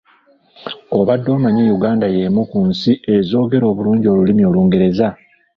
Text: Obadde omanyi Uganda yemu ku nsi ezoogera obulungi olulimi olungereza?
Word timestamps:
Obadde 0.99 1.29
omanyi 1.37 1.63
Uganda 1.75 2.07
yemu 2.15 2.41
ku 2.51 2.59
nsi 2.69 2.91
ezoogera 3.15 3.65
obulungi 3.71 4.07
olulimi 4.13 4.43
olungereza? 4.49 5.07